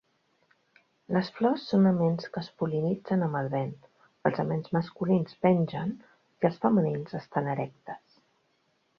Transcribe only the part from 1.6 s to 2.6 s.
són aments que es